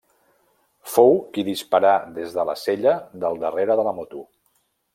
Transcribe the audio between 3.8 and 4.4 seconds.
de la moto.